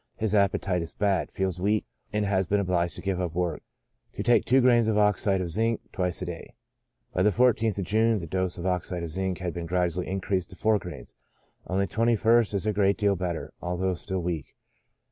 His 0.15 0.33
appetite 0.33 0.81
is 0.81 0.95
bad. 0.95 1.31
Feels 1.31 1.61
weak, 1.61 1.85
and 2.11 2.25
has 2.25 2.47
been 2.47 2.59
obliged 2.59 2.95
to 2.95 3.03
give 3.03 3.21
up 3.21 3.35
work. 3.35 3.61
To 4.15 4.23
take 4.23 4.45
two 4.45 4.59
grains 4.59 4.87
of 4.87 4.97
oxide 4.97 5.41
of 5.41 5.51
zinc 5.51 5.79
twice 5.91 6.23
a 6.23 6.25
day. 6.25 6.55
By 7.13 7.21
the 7.21 7.29
14th 7.29 7.77
of 7.77 7.85
June 7.85 8.17
the 8.17 8.25
dose 8.25 8.57
of 8.57 8.65
oxide 8.65 9.03
of 9.03 9.11
zinc 9.11 9.37
had 9.37 9.53
been 9.53 9.67
gradually 9.67 10.07
increased 10.07 10.49
to 10.49 10.55
four 10.55 10.79
grains; 10.79 11.13
on 11.67 11.77
the 11.77 11.85
21st, 11.85 12.55
is 12.55 12.65
a 12.65 12.73
great 12.73 12.97
deal 12.97 13.15
better, 13.15 13.53
although 13.61 13.93
still 13.93 14.21
weak. 14.23 14.55